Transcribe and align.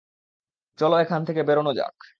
চলো, 0.79 0.95
এখান 0.97 1.21
থেকে 1.25 1.41
বেরানো 1.43 1.71
যাক। 1.73 1.95